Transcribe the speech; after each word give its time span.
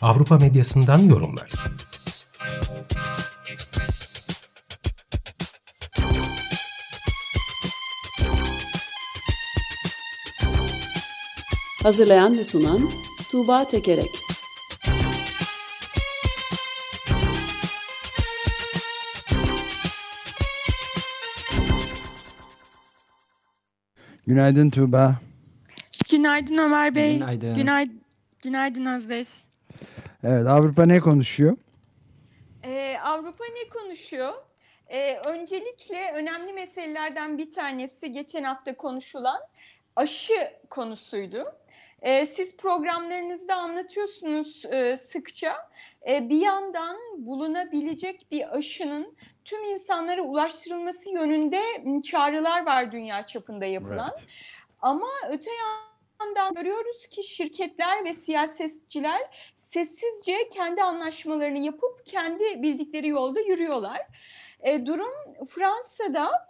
Avrupa 0.00 0.38
medyasından 0.38 0.98
yorumlar. 0.98 1.50
Hazırlayan 11.82 12.38
ve 12.38 12.44
sunan 12.44 12.90
Tuğba 13.30 13.66
Tekerek 13.68 14.10
Günaydın 24.26 24.70
Tuğba. 24.70 25.16
Günaydın 26.10 26.56
Ömer 26.58 26.94
Bey. 26.94 27.14
Günaydın. 27.18 27.54
Günaydın, 27.54 28.02
Günaydın 28.42 28.86
Özdeş. 28.86 29.49
Evet 30.24 30.46
Avrupa 30.46 30.86
ne 30.86 31.00
konuşuyor? 31.00 31.56
Ee, 32.64 32.96
Avrupa 33.04 33.44
ne 33.44 33.68
konuşuyor? 33.68 34.32
Ee, 34.88 35.16
öncelikle 35.16 36.12
önemli 36.14 36.52
meselelerden 36.52 37.38
bir 37.38 37.50
tanesi 37.50 38.12
geçen 38.12 38.44
hafta 38.44 38.76
konuşulan 38.76 39.40
aşı 39.96 40.50
konusuydu. 40.70 41.44
Ee, 42.02 42.26
siz 42.26 42.56
programlarınızda 42.56 43.54
anlatıyorsunuz 43.54 44.64
e, 44.64 44.96
sıkça. 44.96 45.70
Ee, 46.08 46.28
bir 46.28 46.40
yandan 46.40 46.96
bulunabilecek 47.18 48.26
bir 48.30 48.56
aşının 48.56 49.16
tüm 49.44 49.64
insanlara 49.64 50.22
ulaştırılması 50.22 51.10
yönünde 51.10 51.62
çağrılar 52.02 52.66
var 52.66 52.92
dünya 52.92 53.26
çapında 53.26 53.64
yapılan. 53.64 54.12
Evet. 54.18 54.26
Ama 54.82 55.06
öte 55.30 55.50
yandan 55.50 55.89
görüyoruz 56.54 57.06
ki 57.06 57.22
şirketler 57.22 58.04
ve 58.04 58.14
siyasetçiler 58.14 59.20
sessizce 59.56 60.48
kendi 60.48 60.82
anlaşmalarını 60.82 61.58
yapıp 61.58 62.06
kendi 62.06 62.62
bildikleri 62.62 63.08
yolda 63.08 63.40
yürüyorlar. 63.40 64.06
E, 64.60 64.86
durum 64.86 65.12
Fransa'da 65.48 66.48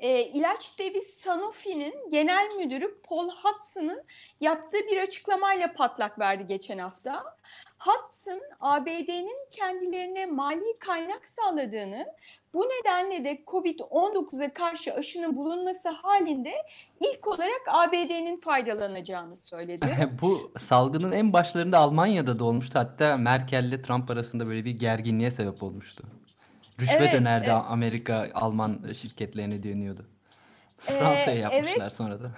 e, 0.00 0.22
ilaç 0.24 0.78
devi 0.78 1.02
Sanofi'nin 1.02 2.10
genel 2.10 2.54
müdürü 2.56 3.00
Paul 3.02 3.30
Hudson'ın 3.30 4.02
yaptığı 4.40 4.78
bir 4.78 4.96
açıklamayla 5.02 5.72
patlak 5.72 6.18
verdi 6.18 6.46
geçen 6.46 6.78
hafta. 6.78 7.36
Hudson, 7.78 8.40
ABD'nin 8.60 9.48
kendilerine 9.50 10.26
mali 10.26 10.78
kaynak 10.78 11.28
sağladığını, 11.28 12.06
bu 12.54 12.64
nedenle 12.64 13.24
de 13.24 13.42
Covid-19'a 13.46 14.52
karşı 14.52 14.94
aşının 14.94 15.36
bulunması 15.36 15.88
halinde 15.88 16.52
ilk 17.00 17.26
olarak 17.26 17.60
ABD'nin 17.66 18.36
faydalanacağını 18.36 19.36
söyledi. 19.36 19.86
Bu 20.22 20.52
salgının 20.58 21.12
en 21.12 21.32
başlarında 21.32 21.78
Almanya'da 21.78 22.38
da 22.38 22.44
olmuştu. 22.44 22.78
Hatta 22.78 23.16
Merkel 23.16 23.64
ile 23.64 23.82
Trump 23.82 24.10
arasında 24.10 24.46
böyle 24.46 24.64
bir 24.64 24.70
gerginliğe 24.70 25.30
sebep 25.30 25.62
olmuştu. 25.62 26.04
Rüşvet 26.80 27.00
Evet, 27.00 27.14
önerdi 27.14 27.46
evet. 27.50 27.62
Amerika 27.68 28.28
Alman 28.34 28.92
şirketlerine 29.02 29.62
deniyordu. 29.62 30.06
Ee, 30.88 30.92
Fransa'ya 30.92 31.36
yapmışlar 31.38 31.80
evet. 31.82 31.92
sonra 31.92 32.20
da. 32.22 32.30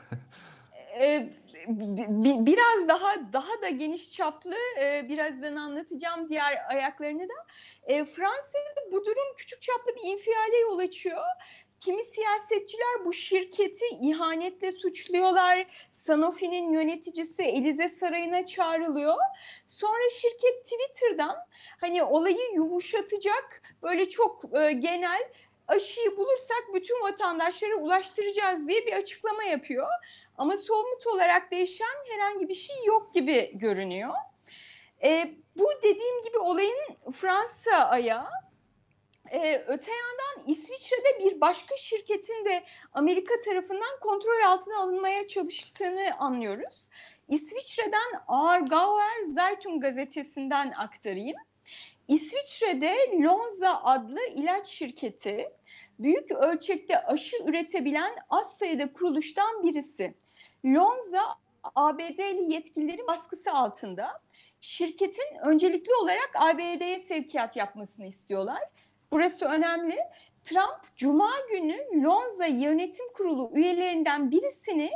Ee, 1.00 1.28
bi- 1.68 2.46
biraz 2.46 2.88
daha 2.88 3.32
daha 3.32 3.62
da 3.62 3.68
geniş 3.68 4.10
çaplı 4.10 4.54
e, 4.80 5.08
birazdan 5.08 5.56
anlatacağım 5.56 6.28
diğer 6.28 6.70
ayaklarını 6.70 7.22
da. 7.28 7.34
E, 7.84 8.04
Fransa'da 8.04 8.92
bu 8.92 9.04
durum 9.04 9.36
küçük 9.36 9.62
çaplı 9.62 9.92
bir 9.96 10.10
infiale 10.12 10.58
yol 10.62 10.78
açıyor. 10.78 11.24
Kimi 11.84 12.04
siyasetçiler 12.04 13.04
bu 13.04 13.12
şirketi 13.12 13.84
ihanetle 14.02 14.72
suçluyorlar. 14.72 15.66
Sanofi'nin 15.90 16.72
yöneticisi 16.72 17.42
Elize 17.42 17.88
Sarayı'na 17.88 18.46
çağrılıyor. 18.46 19.16
Sonra 19.66 20.08
şirket 20.10 20.64
Twitter'dan 20.64 21.36
hani 21.80 22.02
olayı 22.02 22.54
yumuşatacak 22.54 23.62
böyle 23.82 24.08
çok 24.08 24.44
e, 24.54 24.72
genel 24.72 25.22
aşıyı 25.68 26.16
bulursak 26.16 26.64
bütün 26.74 27.02
vatandaşlara 27.02 27.76
ulaştıracağız 27.76 28.68
diye 28.68 28.86
bir 28.86 28.92
açıklama 28.92 29.44
yapıyor. 29.44 29.88
Ama 30.38 30.56
somut 30.56 31.06
olarak 31.06 31.50
değişen 31.50 31.96
herhangi 32.08 32.48
bir 32.48 32.54
şey 32.54 32.76
yok 32.86 33.14
gibi 33.14 33.50
görünüyor. 33.54 34.14
E, 35.04 35.34
bu 35.56 35.68
dediğim 35.82 36.22
gibi 36.22 36.38
olayın 36.38 36.78
Fransa 37.12 37.76
ayağı. 37.76 38.41
E, 39.32 39.64
öte 39.66 39.90
yandan 39.90 40.52
İsviçre'de 40.52 41.24
bir 41.24 41.40
başka 41.40 41.76
şirketin 41.76 42.44
de 42.44 42.62
Amerika 42.92 43.34
tarafından 43.44 44.00
kontrol 44.00 44.42
altına 44.46 44.78
alınmaya 44.78 45.28
çalıştığını 45.28 46.16
anlıyoruz. 46.18 46.88
İsviçre'den 47.28 48.20
Aargauer 48.28 49.22
Zeitung 49.22 49.82
gazetesinden 49.82 50.70
aktarayım. 50.70 51.36
İsviçre'de 52.08 52.94
Lonza 53.22 53.80
adlı 53.82 54.20
ilaç 54.34 54.68
şirketi 54.68 55.52
büyük 55.98 56.30
ölçekte 56.30 57.04
aşı 57.04 57.36
üretebilen 57.44 58.12
az 58.30 58.58
sayıda 58.58 58.92
kuruluştan 58.92 59.62
birisi. 59.62 60.14
Lonza 60.64 61.22
ABD'li 61.74 62.52
yetkililerin 62.52 63.06
baskısı 63.06 63.52
altında. 63.52 64.20
Şirketin 64.60 65.36
öncelikli 65.44 65.94
olarak 66.02 66.30
ABD'ye 66.34 66.98
sevkiyat 66.98 67.56
yapmasını 67.56 68.06
istiyorlar. 68.06 68.62
Burası 69.12 69.46
önemli. 69.46 69.98
Trump 70.44 70.96
Cuma 70.96 71.30
günü 71.50 72.04
Lonza 72.04 72.46
Yönetim 72.46 73.12
Kurulu 73.14 73.50
üyelerinden 73.54 74.30
birisini 74.30 74.90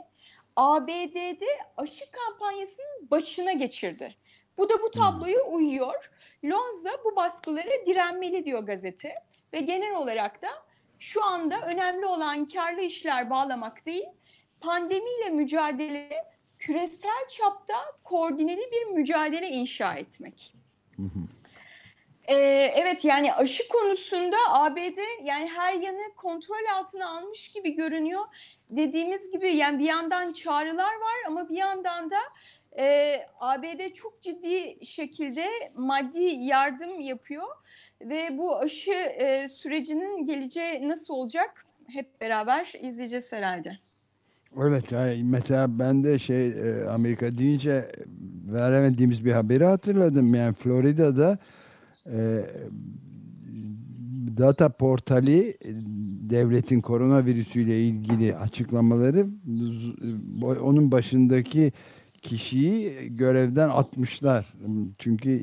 ABD'de 0.56 1.46
aşı 1.76 2.04
kampanyasının 2.10 3.10
başına 3.10 3.52
geçirdi. 3.52 4.14
Bu 4.58 4.68
da 4.68 4.74
bu 4.82 4.90
tabloya 4.90 5.42
uyuyor. 5.42 6.10
Lonza 6.44 6.90
bu 7.04 7.16
baskılara 7.16 7.86
direnmeli 7.86 8.44
diyor 8.44 8.62
gazete 8.62 9.14
ve 9.52 9.60
genel 9.60 9.94
olarak 9.96 10.42
da 10.42 10.48
şu 10.98 11.24
anda 11.24 11.60
önemli 11.60 12.06
olan 12.06 12.46
karlı 12.46 12.80
işler 12.80 13.30
bağlamak 13.30 13.86
değil, 13.86 14.06
pandemiyle 14.60 15.30
mücadele 15.30 16.24
küresel 16.58 17.28
çapta 17.28 17.74
koordineli 18.04 18.70
bir 18.72 18.86
mücadele 18.94 19.48
inşa 19.48 19.94
etmek. 19.94 20.54
Ee, 22.28 22.72
evet 22.76 23.04
yani 23.04 23.34
aşı 23.34 23.68
konusunda 23.68 24.36
ABD 24.48 24.98
yani 25.24 25.48
her 25.48 25.74
yanı 25.74 26.14
kontrol 26.16 26.78
altına 26.78 27.08
almış 27.08 27.48
gibi 27.48 27.70
görünüyor. 27.76 28.24
Dediğimiz 28.70 29.32
gibi 29.32 29.52
yani 29.52 29.78
bir 29.78 29.84
yandan 29.84 30.32
çağrılar 30.32 30.84
var 30.84 31.16
ama 31.26 31.48
bir 31.48 31.56
yandan 31.56 32.10
da 32.10 32.18
e, 32.78 33.16
ABD 33.40 33.92
çok 33.94 34.22
ciddi 34.22 34.86
şekilde 34.86 35.46
maddi 35.74 36.22
yardım 36.22 37.00
yapıyor 37.00 37.46
ve 38.00 38.38
bu 38.38 38.58
aşı 38.58 38.92
e, 38.92 39.48
sürecinin 39.48 40.26
geleceği 40.26 40.88
nasıl 40.88 41.14
olacak 41.14 41.66
hep 41.88 42.20
beraber 42.20 42.72
izleyeceğiz 42.80 43.32
herhalde. 43.32 43.78
Evet 44.62 44.92
yani 44.92 45.24
mesela 45.24 45.78
ben 45.78 46.04
de 46.04 46.18
şey 46.18 46.52
Amerika 46.88 47.38
deyince 47.38 47.92
veremediğimiz 48.46 49.24
bir 49.24 49.32
haberi 49.32 49.64
hatırladım. 49.64 50.34
Yani 50.34 50.54
Florida'da 50.54 51.38
e, 52.12 52.46
data 54.36 54.68
portali 54.68 55.48
e, 55.48 55.56
devletin 56.30 56.80
koronavirüsüyle 56.80 57.82
ilgili 57.82 58.36
açıklamaları 58.36 59.26
onun 60.42 60.92
başındaki 60.92 61.72
kişiyi 62.22 63.08
görevden 63.16 63.68
atmışlar. 63.68 64.52
Çünkü 64.98 65.40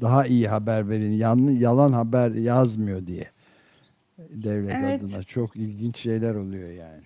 daha 0.00 0.26
iyi 0.26 0.48
haber 0.48 0.88
verin. 0.88 1.12
Yalan 1.58 1.92
haber 1.92 2.30
yazmıyor 2.30 3.06
diye. 3.06 3.30
Devlet 4.18 4.76
Evet. 4.80 5.00
adına 5.02 5.22
çok 5.22 5.56
ilginç 5.56 5.98
şeyler 5.98 6.34
oluyor 6.34 6.70
yani. 6.70 7.02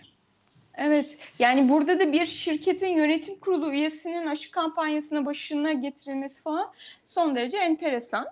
Evet 0.76 1.18
yani 1.38 1.68
burada 1.68 2.00
da 2.00 2.12
bir 2.12 2.26
şirketin 2.26 2.88
yönetim 2.88 3.38
kurulu 3.38 3.72
üyesinin 3.72 4.26
aşı 4.26 4.50
kampanyasına 4.50 5.26
başına 5.26 5.72
getirilmesi 5.72 6.42
falan 6.42 6.66
son 7.06 7.36
derece 7.36 7.56
enteresan. 7.56 8.26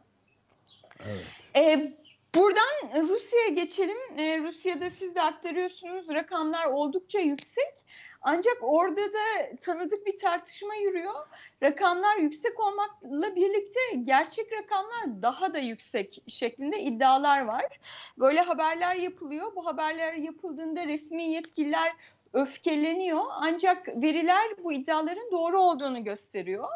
Evet. 1.09 1.25
Ee, 1.57 1.93
buradan 2.35 3.03
Rusya'ya 3.09 3.49
geçelim. 3.49 3.97
Ee, 4.19 4.39
Rusya'da 4.39 4.91
siz 4.91 5.15
de 5.15 5.23
aktarıyorsunuz 5.23 6.09
rakamlar 6.09 6.65
oldukça 6.67 7.19
yüksek. 7.19 7.85
Ancak 8.23 8.57
orada 8.61 9.01
da 9.13 9.57
tanıdık 9.61 10.07
bir 10.07 10.17
tartışma 10.17 10.75
yürüyor. 10.75 11.15
Rakamlar 11.63 12.17
yüksek 12.17 12.61
olmakla 12.61 13.37
birlikte 13.37 13.81
gerçek 14.03 14.53
rakamlar 14.53 15.23
daha 15.23 15.55
da 15.55 15.59
yüksek 15.59 16.23
şeklinde 16.29 16.81
iddialar 16.81 17.45
var. 17.45 17.79
Böyle 18.19 18.41
haberler 18.41 18.97
yapılıyor. 18.97 19.57
Bu 19.57 19.67
haberler 19.67 20.15
yapıldığında 20.15 20.87
resmi 20.87 21.25
yetkililer 21.25 21.93
öfkeleniyor. 22.33 23.25
Ancak 23.31 23.89
veriler 23.89 24.65
bu 24.65 24.73
iddiaların 24.73 25.31
doğru 25.31 25.61
olduğunu 25.61 26.05
gösteriyor. 26.05 26.69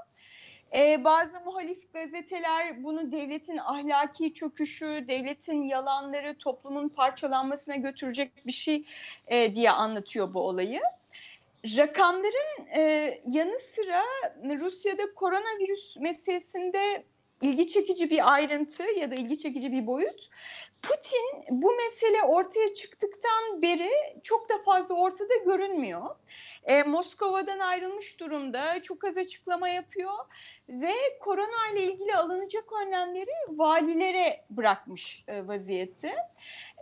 Ee, 0.75 1.05
bazı 1.05 1.41
muhalif 1.41 1.93
gazeteler 1.93 2.85
bunu 2.85 3.13
devletin 3.13 3.57
ahlaki 3.57 4.33
çöküşü, 4.33 5.05
devletin 5.09 5.63
yalanları, 5.63 6.39
toplumun 6.39 6.89
parçalanmasına 6.89 7.77
götürecek 7.77 8.47
bir 8.47 8.53
şey 8.53 8.85
e, 9.27 9.55
diye 9.55 9.71
anlatıyor 9.71 10.35
bu 10.35 10.41
olayı. 10.41 10.81
Rakamların 11.77 12.67
e, 12.77 12.83
yanı 13.27 13.59
sıra 13.59 14.05
Rusya'da 14.61 15.15
koronavirüs 15.15 15.97
meselesinde 15.97 17.05
ilgi 17.43 17.67
çekici 17.67 18.11
bir 18.11 18.33
ayrıntı 18.35 18.83
ya 18.83 19.11
da 19.11 19.15
ilgi 19.15 19.39
çekici 19.39 19.73
bir 19.73 19.87
boyut. 19.87 20.29
Putin 20.83 21.45
bu 21.51 21.73
mesele 21.75 22.23
ortaya 22.23 22.75
çıktıktan 22.75 23.63
beri 23.63 23.91
çok 24.23 24.49
da 24.49 24.63
fazla 24.65 24.95
ortada 24.95 25.35
görünmüyor. 25.45 26.03
E, 26.69 26.83
Moskova'dan 26.83 27.59
ayrılmış 27.59 28.21
durumda, 28.21 28.83
çok 28.83 29.05
az 29.05 29.17
açıklama 29.17 29.69
yapıyor 29.69 30.13
ve 30.69 30.93
korona 31.21 31.69
ile 31.73 31.83
ilgili 31.83 32.17
alınacak 32.17 32.65
önlemleri 32.83 33.31
valilere 33.49 34.45
bırakmış 34.51 35.25
e, 35.29 35.49
vaziyette. 35.49 36.17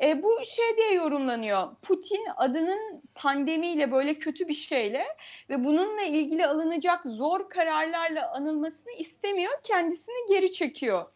E, 0.03 0.23
bu 0.23 0.44
şey 0.44 0.77
diye 0.77 0.93
yorumlanıyor. 0.93 1.69
Putin 1.83 2.25
adının 2.37 3.03
pandemiyle 3.15 3.93
böyle 3.93 4.15
kötü 4.15 4.49
bir 4.49 4.55
şeyle 4.55 5.05
ve 5.50 5.65
bununla 5.65 6.03
ilgili 6.03 6.47
alınacak 6.47 7.06
zor 7.06 7.49
kararlarla 7.49 8.33
anılmasını 8.33 8.93
istemiyor. 8.93 9.53
Kendisini 9.62 10.29
geri 10.29 10.53
çekiyor 10.53 11.06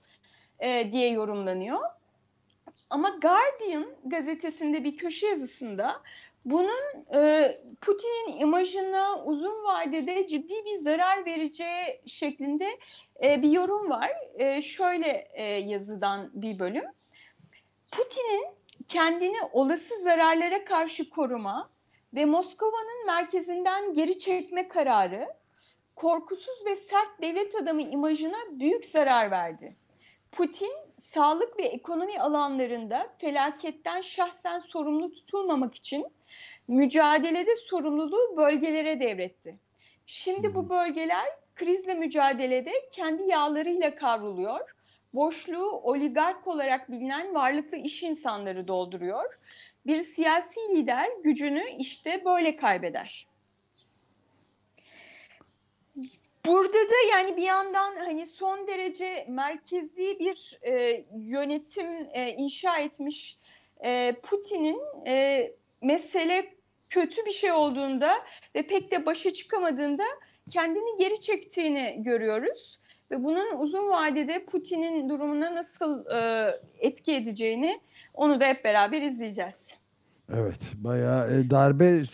e, 0.61 0.93
diye 0.93 1.11
yorumlanıyor. 1.11 1.81
Ama 2.91 3.09
Guardian 3.09 3.87
gazetesinde 4.05 4.85
bir 4.85 4.97
köşe 4.97 5.27
yazısında 5.27 6.03
bunun 6.45 7.15
e, 7.15 7.57
Putin'in 7.81 8.41
imajına 8.41 9.25
uzun 9.25 9.65
vadede 9.65 10.27
ciddi 10.27 10.55
bir 10.65 10.75
zarar 10.75 11.27
vereceği 11.27 12.01
şeklinde 12.07 12.79
e, 13.25 13.43
bir 13.43 13.51
yorum 13.51 13.91
var. 13.91 14.11
E, 14.35 14.63
şöyle 14.63 15.29
e, 15.33 15.45
yazıdan 15.45 16.31
bir 16.35 16.59
bölüm. 16.59 16.85
Putin'in 17.93 18.47
kendini 18.89 19.37
olası 19.53 20.03
zararlara 20.03 20.65
karşı 20.65 21.11
koruma 21.11 21.71
ve 22.15 22.25
Moskova'nın 22.25 23.07
merkezinden 23.07 23.95
geri 23.95 24.19
çekme 24.19 24.69
kararı 24.69 25.29
korkusuz 25.97 26.67
ve 26.67 26.77
sert 26.77 27.23
devlet 27.23 27.55
adamı 27.55 27.83
imajına 27.83 28.39
büyük 28.51 28.87
zarar 28.87 29.31
verdi. 29.31 29.77
Putin 30.33 30.73
sağlık 30.97 31.59
ve 31.59 31.63
ekonomi 31.63 32.21
alanlarında 32.21 33.07
felaketten 33.19 34.01
şahsen 34.01 34.59
sorumlu 34.59 35.13
tutulmamak 35.13 35.75
için 35.75 36.07
mücadelede 36.69 37.57
sorumluluğu 37.57 38.37
bölgelere 38.37 39.01
devretti. 39.01 39.57
Şimdi 40.07 40.55
bu 40.55 40.69
bölgeler 40.69 41.27
krizle 41.55 41.95
mücadelede 41.95 42.73
kendi 42.91 43.23
yağlarıyla 43.23 43.95
kavruluyor. 43.95 44.77
Boşluğu 45.15 45.71
oligark 45.71 46.47
olarak 46.47 46.91
bilinen 46.91 47.35
varlıklı 47.35 47.77
iş 47.77 48.03
insanları 48.03 48.69
dolduruyor. 48.69 49.41
Bir 49.87 50.01
siyasi 50.01 50.61
lider 50.61 51.09
gücünü 51.25 51.65
işte 51.79 52.25
böyle 52.25 52.57
kaybeder. 52.57 53.30
Burada 56.47 56.79
da 56.79 56.95
yani 57.13 57.37
bir 57.37 57.43
yandan 57.43 57.97
hani 57.97 58.27
son 58.27 58.67
derece 58.67 59.27
merkezi 59.29 60.19
bir 60.21 60.59
e, 60.63 61.05
yönetim 61.17 61.91
e, 62.13 62.31
inşa 62.33 62.79
etmiş 62.79 63.39
e, 63.85 64.17
Putin'in 64.23 64.81
e, 65.07 65.53
mesele 65.83 66.55
kötü 66.91 67.27
bir 67.27 67.33
şey 67.33 67.53
olduğunda 67.53 68.15
ve 68.55 68.63
pek 68.63 68.91
de 68.91 69.07
başa 69.07 69.33
çıkamadığında 69.33 70.05
kendini 70.51 70.99
geri 70.99 71.21
çektiğini 71.21 71.97
görüyoruz. 71.99 72.81
Ve 73.11 73.25
bunun 73.25 73.59
uzun 73.59 73.91
vadede 73.91 74.45
Putin'in 74.45 75.09
durumuna 75.09 75.55
nasıl 75.55 76.07
e, 76.07 76.51
etki 76.79 77.15
edeceğini 77.15 77.81
onu 78.15 78.41
da 78.41 78.47
hep 78.47 78.65
beraber 78.65 79.03
izleyeceğiz. 79.03 79.80
Evet, 80.35 80.73
bayağı 80.75 81.33
e, 81.33 81.51
darbe 81.51 81.87
e, 81.87 82.05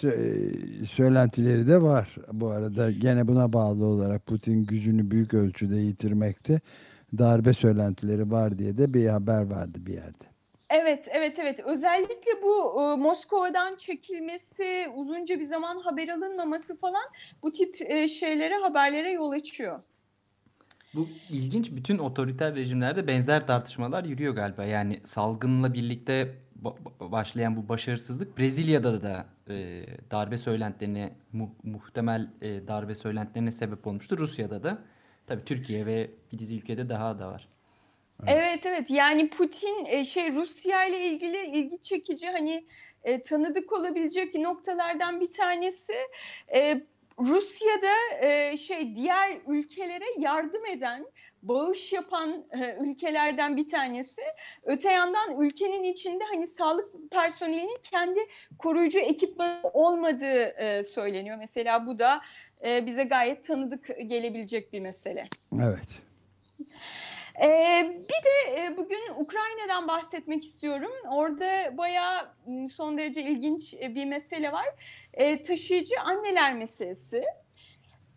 söylentileri 0.87 1.69
de 1.69 1.83
var. 1.83 2.17
Bu 2.33 2.49
arada 2.51 2.91
gene 2.91 3.29
buna 3.29 3.53
bağlı 3.53 3.85
olarak 3.85 4.27
Putin 4.27 4.67
gücünü 4.67 5.11
büyük 5.11 5.35
ölçüde 5.35 5.77
yitirmekte. 5.77 6.61
Darbe 7.19 7.53
söylentileri 7.53 8.31
var 8.31 8.59
diye 8.59 8.77
de 8.77 8.95
bir 8.95 9.09
haber 9.09 9.43
vardı 9.43 9.79
bir 9.87 9.95
yerde. 9.95 10.25
Evet, 10.71 11.09
evet, 11.11 11.39
evet. 11.39 11.61
Özellikle 11.61 12.43
bu 12.43 12.83
e, 12.83 12.97
Moskova'dan 12.97 13.77
çekilmesi, 13.77 14.87
uzunca 14.97 15.39
bir 15.39 15.45
zaman 15.45 15.81
haber 15.81 16.09
alınmaması 16.09 16.77
falan 16.77 17.05
bu 17.43 17.53
tip 17.53 17.77
e, 17.81 18.09
şeylere, 18.09 18.55
haberlere 18.55 19.11
yol 19.11 19.31
açıyor. 19.31 19.81
Bu 20.95 21.09
ilginç. 21.31 21.71
Bütün 21.73 21.99
otoriter 21.99 22.55
rejimlerde 22.55 23.07
benzer 23.07 23.47
tartışmalar 23.47 24.05
yürüyor 24.05 24.35
galiba. 24.35 24.65
Yani 24.65 25.01
salgınla 25.05 25.75
birlikte 25.75 26.35
başlayan 27.01 27.57
bu 27.57 27.69
başarısızlık 27.69 28.39
Brezilya'da 28.39 29.03
da 29.03 29.27
e, 29.49 29.85
darbe 30.11 30.39
söylentilerine 30.39 31.13
mu- 31.33 31.55
muhtemel 31.63 32.31
e, 32.43 32.69
darbe 32.69 32.95
söylentilerine 32.95 33.53
sebep 33.53 33.87
olmuştu. 33.87 34.19
Rusya'da 34.19 34.63
da. 34.63 34.79
Tabii 35.27 35.45
Türkiye 35.45 35.87
ve 35.87 36.11
bir 36.33 36.39
dizi 36.39 36.57
ülkede 36.57 36.89
daha 36.89 37.19
da 37.19 37.29
var. 37.29 37.49
Evet, 38.27 38.67
evet. 38.67 38.91
Yani 38.91 39.31
Putin 39.31 39.85
e, 39.87 40.05
şey 40.05 40.33
Rusya 40.35 40.85
ile 40.85 41.05
ilgili 41.09 41.47
ilgi 41.47 41.83
çekici 41.83 42.27
hani 42.31 42.67
e, 43.05 43.23
tanıdık 43.23 43.73
olabilecek 43.73 44.35
noktalardan 44.35 45.21
bir 45.21 45.31
tanesi 45.31 45.93
e, 46.55 46.83
Rusya'da 47.19 48.27
e, 48.27 48.57
şey 48.57 48.97
diğer 48.97 49.39
ülkelere 49.47 50.05
yardım 50.19 50.67
eden, 50.67 51.07
bağış 51.43 51.93
yapan 51.93 52.47
e, 52.53 52.77
ülkelerden 52.81 53.57
bir 53.57 53.69
tanesi. 53.69 54.23
Öte 54.65 54.93
yandan 54.93 55.41
ülkenin 55.41 55.83
içinde 55.83 56.25
hani 56.25 56.47
sağlık 56.47 57.11
personelinin 57.11 57.79
kendi 57.83 58.21
koruyucu 58.59 58.99
ekipmanı 58.99 59.61
olmadığı 59.73 60.43
e, 60.43 60.83
söyleniyor. 60.83 61.37
Mesela 61.39 61.87
bu 61.87 61.99
da 61.99 62.21
e, 62.67 62.87
bize 62.87 63.05
gayet 63.05 63.47
tanıdık 63.47 63.87
gelebilecek 64.07 64.73
bir 64.73 64.81
mesele. 64.81 65.27
Evet. 65.63 66.01
Ee, 67.43 68.05
bir 68.09 68.25
de 68.25 68.77
bugün 68.77 69.03
Ukrayna'dan 69.17 69.89
bahsetmek 69.89 70.45
istiyorum. 70.45 70.93
Orada 71.11 71.79
bayağı 71.79 72.35
son 72.77 72.99
derece 72.99 73.23
ilginç 73.23 73.75
bir 73.75 74.05
mesele 74.05 74.53
var. 74.53 74.67
E, 75.15 75.43
taşıyıcı 75.43 76.01
anneler 76.01 76.55
meselesi. 76.55 77.25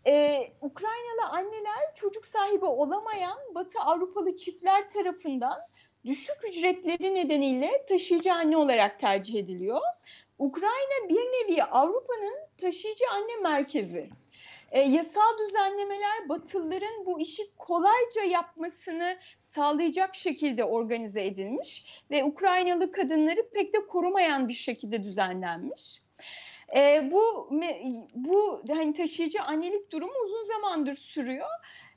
Ee, 0.06 0.52
Ukraynalı 0.60 1.26
anneler 1.30 1.94
çocuk 1.94 2.26
sahibi 2.26 2.64
olamayan 2.64 3.38
Batı 3.54 3.80
Avrupalı 3.80 4.36
çiftler 4.36 4.88
tarafından 4.88 5.58
düşük 6.04 6.36
ücretleri 6.48 7.14
nedeniyle 7.14 7.86
taşıyıcı 7.88 8.34
anne 8.34 8.56
olarak 8.56 9.00
tercih 9.00 9.34
ediliyor. 9.34 9.80
Ukrayna 10.38 11.08
bir 11.08 11.14
nevi 11.14 11.64
Avrupa'nın 11.64 12.34
taşıyıcı 12.58 13.04
anne 13.14 13.36
merkezi. 13.42 14.10
E, 14.70 14.80
yasal 14.80 15.38
düzenlemeler 15.46 16.28
Batılıların 16.28 17.06
bu 17.06 17.20
işi 17.20 17.42
kolayca 17.58 18.22
yapmasını 18.22 19.16
sağlayacak 19.40 20.14
şekilde 20.14 20.64
organize 20.64 21.26
edilmiş 21.26 22.02
ve 22.10 22.24
Ukraynalı 22.24 22.92
kadınları 22.92 23.50
pek 23.50 23.74
de 23.74 23.86
korumayan 23.86 24.48
bir 24.48 24.54
şekilde 24.54 25.02
düzenlenmiş. 25.04 26.02
E, 26.76 27.10
bu 27.12 27.50
bu 28.14 28.62
hani 28.68 28.92
taşıyıcı 28.92 29.42
annelik 29.42 29.92
durumu 29.92 30.12
uzun 30.24 30.44
zamandır 30.44 30.94
sürüyor. 30.94 31.48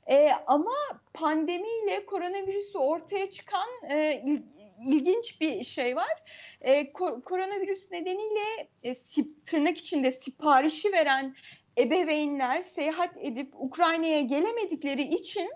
E, 0.06 0.30
ama 0.46 0.74
pandemiyle 1.14 2.06
koronavirüsü 2.06 2.78
ortaya 2.78 3.30
çıkan 3.30 3.68
e, 3.90 4.22
il- 4.24 4.42
ilginç 4.88 5.40
bir 5.40 5.64
şey 5.64 5.96
var. 5.96 6.22
E, 6.60 6.82
ko- 6.82 7.22
koronavirüs 7.22 7.90
nedeniyle 7.90 8.68
e, 8.82 8.94
sip- 8.94 9.44
tırnak 9.44 9.78
içinde 9.78 10.10
siparişi 10.10 10.92
veren 10.92 11.34
ebeveynler 11.78 12.62
seyahat 12.62 13.16
edip 13.16 13.54
Ukrayna'ya 13.58 14.20
gelemedikleri 14.20 15.02
için 15.02 15.50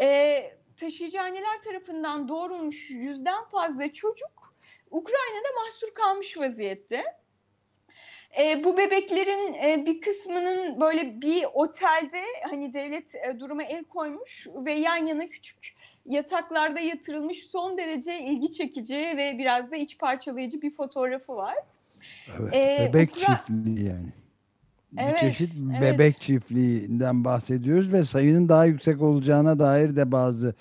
e, 0.00 0.38
taşıyıcı 0.76 1.20
anneler 1.20 1.62
tarafından 1.64 2.28
doğurulmuş 2.28 2.90
yüzden 2.90 3.44
fazla 3.44 3.92
çocuk 3.92 4.54
Ukrayna'da 4.90 5.48
mahsur 5.60 5.94
kalmış 5.94 6.38
vaziyette. 6.38 7.04
E, 8.40 8.64
bu 8.64 8.76
bebeklerin 8.76 9.54
e, 9.54 9.86
bir 9.86 10.00
kısmının 10.00 10.80
böyle 10.80 11.20
bir 11.20 11.44
otelde 11.54 12.22
hani 12.50 12.72
devlet 12.72 13.14
e, 13.14 13.40
duruma 13.40 13.62
el 13.62 13.84
koymuş 13.84 14.46
ve 14.54 14.72
yan 14.72 15.06
yana 15.06 15.26
küçük 15.26 15.74
yataklarda 16.06 16.80
yatırılmış 16.80 17.46
son 17.46 17.78
derece 17.78 18.20
ilgi 18.20 18.50
çekici 18.50 19.14
ve 19.16 19.38
biraz 19.38 19.72
da 19.72 19.76
iç 19.76 19.98
parçalayıcı 19.98 20.62
bir 20.62 20.70
fotoğrafı 20.70 21.36
var. 21.36 21.56
Evet. 22.40 22.54
Ee, 22.54 22.90
Bebek 22.94 23.10
Ukra- 23.10 23.36
çiftliği 23.36 23.88
yani. 23.88 24.21
Bir 24.92 25.16
çeşit 25.16 25.54
bebek 25.56 26.20
çiftliğinden 26.20 27.24
bahsediyoruz 27.24 27.92
ve 27.92 28.04
sayının 28.04 28.48
daha 28.48 28.64
yüksek 28.64 29.02
olacağına 29.02 29.58
dair 29.58 29.96
de 29.96 30.12
bazı 30.12 30.54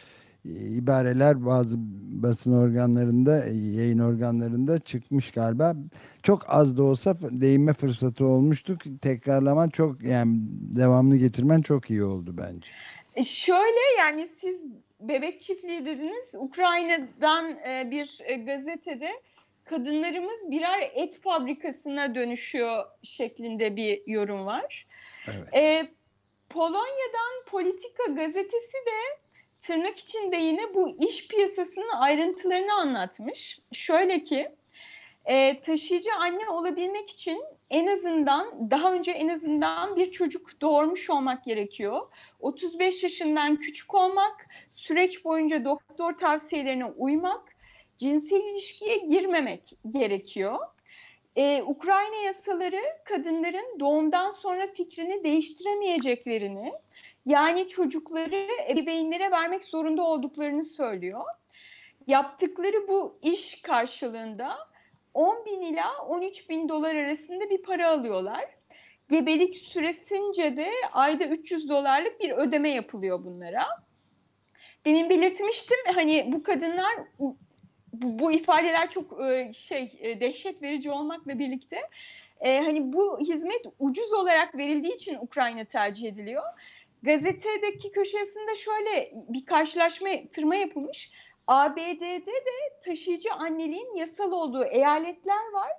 e, 0.45 0.49
ibareler 0.49 1.45
bazı 1.45 1.75
basın 2.23 2.53
organlarında, 2.53 3.45
e, 3.45 3.53
yayın 3.53 3.99
organlarında 3.99 4.79
çıkmış 4.79 5.31
galiba. 5.31 5.75
Çok 6.23 6.45
az 6.47 6.77
da 6.77 6.83
olsa 6.83 7.15
değinme 7.21 7.73
fırsatı 7.73 8.25
olmuştuk. 8.25 8.81
Tekrarlaman 9.01 9.69
çok 9.69 10.03
yani 10.03 10.37
devamlı 10.75 11.17
getirmen 11.17 11.61
çok 11.61 11.89
iyi 11.89 12.03
oldu 12.03 12.35
bence. 12.37 12.71
E, 13.15 13.23
şöyle 13.23 13.99
yani 13.99 14.27
siz 14.27 14.67
bebek 14.99 15.41
çiftliği 15.41 15.85
dediniz. 15.85 16.35
Ukrayna'dan 16.39 17.45
bir 17.91 18.19
gazetede 18.45 19.09
kadınlarımız 19.71 20.51
birer 20.51 20.91
et 20.93 21.19
fabrikasına 21.19 22.15
dönüşüyor 22.15 22.85
şeklinde 23.03 23.75
bir 23.75 24.01
yorum 24.07 24.45
var. 24.45 24.87
Evet. 25.27 25.55
E, 25.55 25.87
Polonya'dan 26.49 27.45
Politika 27.45 28.03
gazetesi 28.03 28.73
de 28.73 29.19
tırnak 29.59 29.99
içinde 29.99 30.35
yine 30.35 30.73
bu 30.73 30.97
iş 31.07 31.27
piyasasının 31.27 31.89
ayrıntılarını 31.89 32.73
anlatmış. 32.73 33.59
Şöyle 33.71 34.23
ki 34.23 34.51
e, 35.25 35.61
taşıyıcı 35.61 36.09
anne 36.15 36.49
olabilmek 36.49 37.09
için 37.09 37.43
en 37.69 37.87
azından 37.87 38.71
daha 38.71 38.93
önce 38.93 39.11
en 39.11 39.27
azından 39.27 39.95
bir 39.95 40.11
çocuk 40.11 40.61
doğurmuş 40.61 41.09
olmak 41.09 41.43
gerekiyor. 41.43 42.01
35 42.39 43.03
yaşından 43.03 43.55
küçük 43.55 43.95
olmak, 43.95 44.47
süreç 44.71 45.25
boyunca 45.25 45.65
doktor 45.65 46.17
tavsiyelerine 46.17 46.85
uymak, 46.85 47.55
cinsel 48.01 48.41
ilişkiye 48.41 48.97
girmemek 48.97 49.77
gerekiyor. 49.89 50.59
Ee, 51.35 51.63
Ukrayna 51.65 52.15
yasaları 52.25 52.81
kadınların 53.05 53.79
doğumdan 53.79 54.31
sonra 54.31 54.67
fikrini 54.73 55.23
değiştiremeyeceklerini, 55.23 56.73
yani 57.25 57.67
çocukları 57.67 58.47
ebeveynlere 58.69 59.31
vermek 59.31 59.63
zorunda 59.63 60.03
olduklarını 60.03 60.63
söylüyor. 60.63 61.25
Yaptıkları 62.07 62.87
bu 62.87 63.19
iş 63.21 63.61
karşılığında 63.61 64.57
10 65.13 65.45
bin 65.45 65.61
ila 65.61 66.05
13 66.07 66.49
bin 66.49 66.69
dolar 66.69 66.95
arasında 66.95 67.49
bir 67.49 67.63
para 67.63 67.89
alıyorlar. 67.91 68.45
Gebelik 69.09 69.55
süresince 69.55 70.57
de 70.57 70.69
ayda 70.91 71.23
300 71.23 71.69
dolarlık 71.69 72.19
bir 72.19 72.31
ödeme 72.31 72.69
yapılıyor 72.69 73.23
bunlara. 73.23 73.67
Demin 74.85 75.09
belirtmiştim 75.09 75.77
hani 75.95 76.29
bu 76.33 76.43
kadınlar 76.43 76.93
bu, 77.93 78.19
bu 78.19 78.31
ifadeler 78.31 78.89
çok 78.89 79.21
e, 79.21 79.53
şey 79.53 79.91
e, 79.99 80.19
dehşet 80.19 80.61
verici 80.61 80.91
olmakla 80.91 81.39
birlikte 81.39 81.87
e, 82.41 82.59
hani 82.59 82.93
bu 82.93 83.19
hizmet 83.19 83.65
ucuz 83.79 84.13
olarak 84.13 84.57
verildiği 84.57 84.95
için 84.95 85.17
Ukrayna 85.21 85.65
tercih 85.65 86.09
ediliyor. 86.09 86.43
Gazetedeki 87.03 87.91
köşesinde 87.91 88.55
şöyle 88.55 89.11
bir 89.29 89.45
karşılaşma 89.45 90.09
tırma 90.31 90.55
yapılmış. 90.55 91.11
ABD'de 91.47 92.25
de 92.25 92.81
taşıyıcı 92.85 93.33
anneliğin 93.33 93.95
yasal 93.95 94.31
olduğu 94.31 94.63
eyaletler 94.63 95.51
var. 95.53 95.71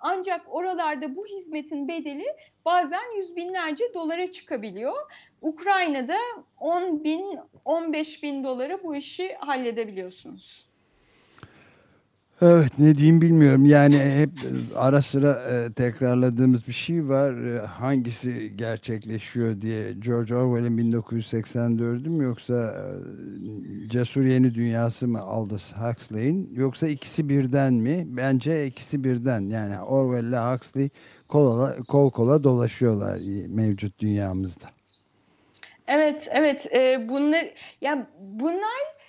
Ancak 0.00 0.54
oralarda 0.54 1.16
bu 1.16 1.26
hizmetin 1.26 1.88
bedeli 1.88 2.26
bazen 2.64 3.16
yüz 3.16 3.36
binlerce 3.36 3.94
dolara 3.94 4.32
çıkabiliyor. 4.32 5.10
Ukrayna'da 5.42 6.16
10 6.58 7.04
bin, 7.04 7.38
15 7.64 8.22
bin 8.22 8.44
dolara 8.44 8.82
bu 8.82 8.96
işi 8.96 9.34
halledebiliyorsunuz. 9.34 10.69
Evet 12.42 12.78
ne 12.78 12.94
diyeyim 12.94 13.20
bilmiyorum. 13.20 13.66
Yani 13.66 13.98
hep 13.98 14.30
ara 14.76 15.02
sıra 15.02 15.32
e, 15.32 15.72
tekrarladığımız 15.72 16.66
bir 16.66 16.72
şey 16.72 17.08
var. 17.08 17.32
E, 17.32 17.66
hangisi 17.66 18.56
gerçekleşiyor 18.56 19.60
diye. 19.60 19.92
George 19.92 20.34
Orwell'in 20.34 20.92
1984'ü 20.92 22.08
mü 22.08 22.24
yoksa 22.24 22.54
e, 22.54 23.88
Cesur 23.88 24.24
Yeni 24.24 24.54
Dünyası 24.54 25.08
mı 25.08 25.20
Aldous 25.20 25.72
Huxley'in 25.72 26.50
yoksa 26.54 26.88
ikisi 26.88 27.28
birden 27.28 27.74
mi? 27.74 28.04
Bence 28.06 28.66
ikisi 28.66 29.04
birden. 29.04 29.40
Yani 29.40 29.80
Orwell 29.80 30.24
ile 30.24 30.38
Huxley 30.38 30.90
kol, 31.28 31.72
kol 31.88 32.10
kola 32.10 32.44
dolaşıyorlar 32.44 33.20
mevcut 33.48 33.98
dünyamızda. 33.98 34.66
Evet, 35.86 36.28
evet. 36.32 36.74
E, 36.74 37.08
bunlar 37.08 37.50
ya 37.80 38.06
bunlar 38.20 38.99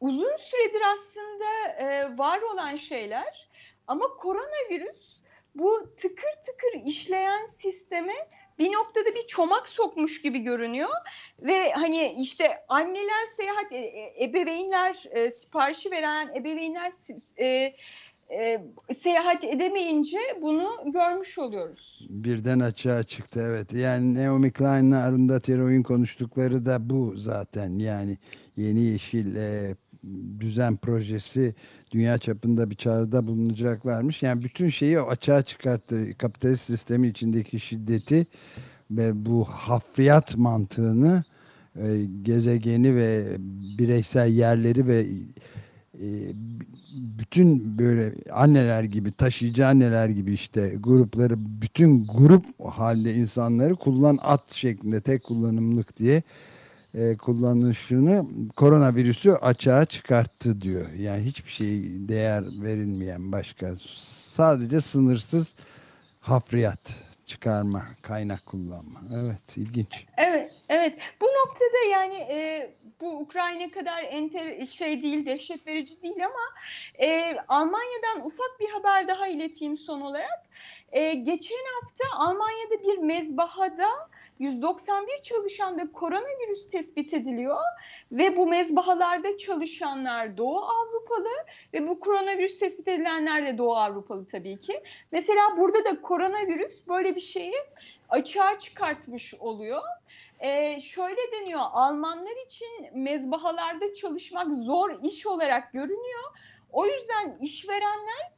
uzun 0.00 0.36
süredir 0.36 0.82
aslında 0.92 1.68
e, 1.78 2.18
var 2.18 2.42
olan 2.42 2.76
şeyler 2.76 3.48
ama 3.86 4.08
koronavirüs 4.08 5.20
bu 5.54 5.94
tıkır 5.96 6.32
tıkır 6.46 6.86
işleyen 6.86 7.46
sisteme 7.46 8.14
bir 8.58 8.72
noktada 8.72 9.14
bir 9.14 9.26
çomak 9.26 9.68
sokmuş 9.68 10.22
gibi 10.22 10.38
görünüyor 10.38 10.90
ve 11.38 11.72
hani 11.72 12.16
işte 12.20 12.64
anneler 12.68 13.26
seyahat 13.36 13.72
e, 13.72 13.76
e 13.76 14.24
ebeveynler 14.24 15.04
e, 15.10 15.30
siparişi 15.30 15.90
veren 15.90 16.28
ebeveynler 16.34 16.92
e, 17.40 17.74
e, 18.32 18.64
seyahat 18.94 19.44
edemeyince 19.44 20.18
bunu 20.42 20.68
görmüş 20.86 21.38
oluyoruz. 21.38 22.06
Birden 22.10 22.60
açığa 22.60 23.02
çıktı 23.02 23.40
evet. 23.46 23.72
Yani 23.72 24.14
Naomi 24.14 24.52
Klein'la 24.52 25.02
Arundhati 25.02 25.58
Roy'un 25.58 25.82
konuştukları 25.82 26.66
da 26.66 26.90
bu 26.90 27.16
zaten. 27.16 27.78
Yani 27.78 28.18
yeni 28.56 28.80
yeşil 28.80 29.36
e, 29.36 29.74
düzen 30.40 30.76
projesi 30.76 31.54
dünya 31.92 32.18
çapında 32.18 32.70
bir 32.70 32.76
çağrıda 32.76 33.26
bulunacaklarmış. 33.26 34.22
Yani 34.22 34.42
bütün 34.42 34.68
şeyi 34.68 35.00
açığa 35.00 35.42
çıkarttı. 35.42 36.18
Kapitalist 36.18 36.64
sistemi 36.64 37.08
içindeki 37.08 37.60
şiddeti 37.60 38.26
ve 38.90 39.26
bu 39.26 39.44
hafriyat 39.44 40.36
mantığını 40.36 41.24
e, 41.76 42.04
gezegeni 42.22 42.96
ve 42.96 43.36
bireysel 43.78 44.28
yerleri 44.28 44.86
ve 44.86 45.06
bütün 46.94 47.78
böyle 47.78 48.14
anneler 48.32 48.82
gibi 48.82 49.12
taşıyıcı 49.12 49.66
anneler 49.66 50.08
gibi 50.08 50.32
işte 50.32 50.74
grupları 50.78 51.34
bütün 51.38 52.06
grup 52.06 52.44
halde 52.64 53.14
insanları 53.14 53.74
kullan 53.74 54.18
at 54.22 54.52
şeklinde 54.52 55.00
tek 55.00 55.24
kullanımlık 55.24 55.96
diye 55.96 56.22
e, 56.94 57.16
kullanışını 57.16 58.26
koronavirüsü 58.56 59.32
açığa 59.32 59.84
çıkarttı 59.84 60.60
diyor. 60.60 60.92
Yani 60.92 61.24
hiçbir 61.24 61.50
şey 61.50 61.82
değer 62.08 62.44
verilmeyen 62.62 63.32
başka 63.32 63.74
sadece 64.32 64.80
sınırsız 64.80 65.54
hafriyat 66.20 66.94
çıkarma, 67.26 67.84
kaynak 68.02 68.46
kullanma. 68.46 69.00
Evet, 69.14 69.56
ilginç. 69.56 70.06
Evet, 70.16 70.50
evet. 70.68 70.79
Bu 71.20 71.26
noktada 71.26 71.84
yani 71.90 72.14
e, 72.14 72.70
bu 73.00 73.18
Ukrayna 73.18 73.70
kadar 73.70 74.02
enter 74.02 74.64
şey 74.64 75.02
değil, 75.02 75.26
dehşet 75.26 75.66
verici 75.66 76.02
değil 76.02 76.26
ama 76.26 76.54
e, 76.98 77.36
Almanya'dan 77.48 78.26
ufak 78.26 78.60
bir 78.60 78.68
haber 78.68 79.08
daha 79.08 79.28
ileteyim 79.28 79.76
son 79.76 80.00
olarak. 80.00 80.46
E, 80.92 81.14
geçen 81.14 81.64
hafta 81.80 82.04
Almanya'da 82.16 82.82
bir 82.82 82.98
mezbahada 82.98 84.10
191 84.38 85.22
çalışanda 85.22 85.92
koronavirüs 85.92 86.68
tespit 86.68 87.14
ediliyor 87.14 87.56
ve 88.12 88.36
bu 88.36 88.46
mezbahalarda 88.46 89.36
çalışanlar 89.36 90.36
Doğu 90.36 90.58
Avrupalı 90.58 91.32
ve 91.74 91.88
bu 91.88 92.00
koronavirüs 92.00 92.58
tespit 92.58 92.88
edilenler 92.88 93.46
de 93.46 93.58
Doğu 93.58 93.76
Avrupalı 93.76 94.26
tabii 94.26 94.58
ki. 94.58 94.82
Mesela 95.12 95.56
burada 95.58 95.84
da 95.84 96.02
koronavirüs 96.02 96.86
böyle 96.88 97.16
bir 97.16 97.20
şeyi 97.20 97.54
açığa 98.08 98.58
çıkartmış 98.58 99.34
oluyor. 99.34 99.82
Ee, 100.70 100.80
şöyle 100.80 101.20
deniyor 101.32 101.60
Almanlar 101.72 102.44
için 102.44 102.68
mezbahalarda 102.94 103.94
çalışmak 103.94 104.54
zor 104.54 104.98
iş 105.02 105.26
olarak 105.26 105.72
görünüyor. 105.72 106.24
O 106.72 106.86
yüzden 106.86 107.36
işverenler 107.42 108.32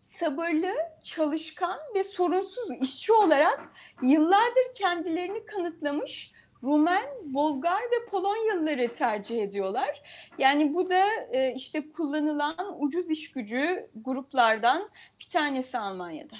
sabırlı, 0.00 0.72
çalışkan 1.04 1.78
ve 1.94 2.04
sorunsuz 2.04 2.70
işçi 2.82 3.12
olarak 3.12 3.72
yıllardır 4.02 4.74
kendilerini 4.74 5.46
kanıtlamış 5.46 6.32
Rumen, 6.62 7.04
Bulgar 7.24 7.82
ve 7.82 8.10
Polonyalıları 8.10 8.92
tercih 8.92 9.42
ediyorlar. 9.42 10.02
Yani 10.38 10.74
bu 10.74 10.88
da 10.88 11.04
e, 11.32 11.54
işte 11.54 11.92
kullanılan 11.92 12.82
ucuz 12.82 13.10
iş 13.10 13.32
gücü 13.32 13.90
gruplardan 13.94 14.90
bir 15.20 15.28
tanesi 15.28 15.78
Almanya'da. 15.78 16.36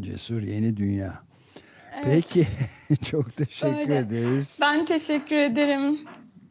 Cesur 0.00 0.42
yeni 0.42 0.76
dünya. 0.76 1.28
Evet. 1.94 2.04
Peki 2.04 2.46
çok 3.10 3.36
teşekkür 3.36 3.78
Öyle. 3.78 3.98
ederiz. 3.98 4.58
Ben 4.60 4.86
teşekkür 4.86 5.36
ederim. 5.36 6.00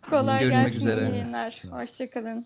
Kolay 0.10 0.40
Görüşmek 0.40 0.64
gelsin. 0.66 0.78
Üzere. 0.80 1.10
İyi 1.10 1.12
yayınlar. 1.12 1.64
Hoşçakalın. 1.70 2.46